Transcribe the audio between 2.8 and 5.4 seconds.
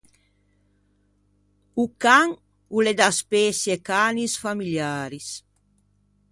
l’é da speçie Canis familiaris.